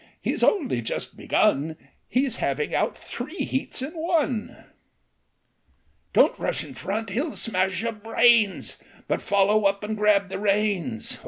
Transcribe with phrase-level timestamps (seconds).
[0.19, 1.77] he 's only just begun,—
[2.09, 4.47] He 's having out three heats in one!•'
[6.11, 7.11] Don't rush in front!
[7.11, 8.77] he '11 smash youi brains;
[9.07, 11.19] But follow up and grab the reins